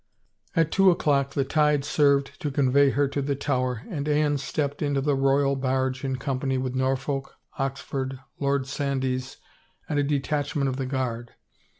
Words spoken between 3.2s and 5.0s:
the Tower and Anne stepped into